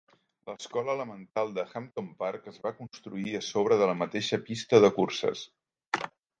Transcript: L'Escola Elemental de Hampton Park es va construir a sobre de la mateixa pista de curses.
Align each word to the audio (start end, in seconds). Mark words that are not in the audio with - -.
L'Escola 0.51 0.95
Elemental 0.97 1.53
de 1.57 1.65
Hampton 1.81 2.07
Park 2.23 2.49
es 2.53 2.57
va 2.65 2.73
construir 2.79 3.37
a 3.43 3.43
sobre 3.51 3.79
de 3.83 3.93
la 3.93 3.99
mateixa 4.03 4.43
pista 4.51 4.85
de 4.89 4.93
curses. 4.99 5.49